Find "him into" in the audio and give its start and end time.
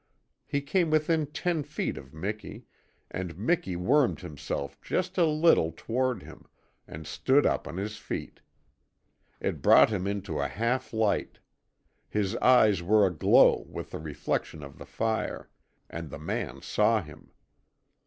9.91-10.39